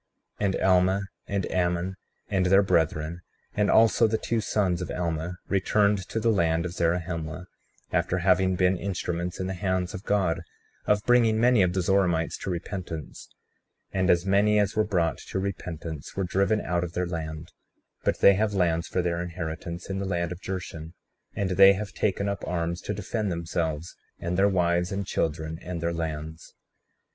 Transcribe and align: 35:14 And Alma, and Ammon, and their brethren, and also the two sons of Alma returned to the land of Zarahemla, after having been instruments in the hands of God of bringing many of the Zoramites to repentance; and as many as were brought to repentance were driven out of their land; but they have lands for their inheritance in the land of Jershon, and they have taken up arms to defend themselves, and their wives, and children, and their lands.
35:14 0.39 0.45
And 0.47 0.55
Alma, 0.63 1.01
and 1.27 1.51
Ammon, 1.51 1.95
and 2.27 2.47
their 2.47 2.63
brethren, 2.63 3.21
and 3.53 3.69
also 3.69 4.07
the 4.07 4.17
two 4.17 4.41
sons 4.41 4.81
of 4.81 4.89
Alma 4.89 5.37
returned 5.47 6.09
to 6.09 6.19
the 6.19 6.31
land 6.31 6.65
of 6.65 6.73
Zarahemla, 6.73 7.45
after 7.91 8.17
having 8.17 8.55
been 8.55 8.77
instruments 8.77 9.39
in 9.39 9.45
the 9.45 9.53
hands 9.53 9.93
of 9.93 10.01
God 10.03 10.41
of 10.87 11.05
bringing 11.05 11.39
many 11.39 11.61
of 11.61 11.73
the 11.73 11.83
Zoramites 11.83 12.35
to 12.39 12.49
repentance; 12.49 13.29
and 13.91 14.09
as 14.09 14.25
many 14.25 14.57
as 14.57 14.75
were 14.75 14.83
brought 14.83 15.19
to 15.29 15.37
repentance 15.37 16.15
were 16.15 16.23
driven 16.23 16.61
out 16.61 16.83
of 16.83 16.93
their 16.93 17.05
land; 17.05 17.51
but 18.03 18.21
they 18.21 18.33
have 18.33 18.55
lands 18.55 18.87
for 18.87 19.03
their 19.03 19.21
inheritance 19.21 19.87
in 19.87 19.99
the 19.99 20.07
land 20.07 20.31
of 20.31 20.41
Jershon, 20.41 20.93
and 21.35 21.51
they 21.51 21.73
have 21.73 21.93
taken 21.93 22.27
up 22.27 22.43
arms 22.47 22.81
to 22.81 22.95
defend 22.95 23.31
themselves, 23.31 23.95
and 24.17 24.35
their 24.35 24.49
wives, 24.49 24.91
and 24.91 25.05
children, 25.05 25.59
and 25.61 25.79
their 25.79 25.93
lands. 25.93 26.55